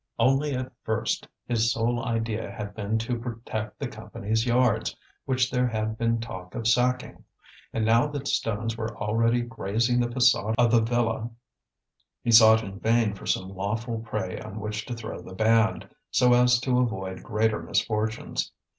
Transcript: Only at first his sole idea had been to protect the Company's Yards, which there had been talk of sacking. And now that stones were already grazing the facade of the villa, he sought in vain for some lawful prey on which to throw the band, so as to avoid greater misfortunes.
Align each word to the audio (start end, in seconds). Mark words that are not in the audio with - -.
Only 0.17 0.55
at 0.55 0.71
first 0.81 1.27
his 1.45 1.71
sole 1.71 2.03
idea 2.03 2.49
had 2.49 2.73
been 2.73 2.97
to 2.97 3.19
protect 3.19 3.77
the 3.77 3.87
Company's 3.87 4.47
Yards, 4.47 4.95
which 5.25 5.51
there 5.51 5.67
had 5.67 5.95
been 5.95 6.19
talk 6.19 6.55
of 6.55 6.67
sacking. 6.67 7.23
And 7.71 7.85
now 7.85 8.07
that 8.07 8.27
stones 8.27 8.75
were 8.75 8.97
already 8.97 9.41
grazing 9.41 9.99
the 9.99 10.09
facade 10.11 10.55
of 10.57 10.71
the 10.71 10.81
villa, 10.81 11.29
he 12.23 12.31
sought 12.31 12.63
in 12.63 12.79
vain 12.79 13.13
for 13.13 13.27
some 13.27 13.49
lawful 13.49 13.99
prey 13.99 14.39
on 14.39 14.59
which 14.59 14.87
to 14.87 14.95
throw 14.95 15.21
the 15.21 15.35
band, 15.35 15.87
so 16.09 16.33
as 16.33 16.59
to 16.61 16.79
avoid 16.79 17.21
greater 17.21 17.61
misfortunes. 17.61 18.51